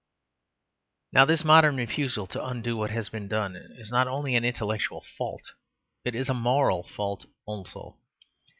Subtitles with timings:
[1.13, 5.05] Now this modern refusal to undo what has been done is not only an intellectual
[5.15, 5.51] fault;
[6.03, 7.97] it is a moral fault also.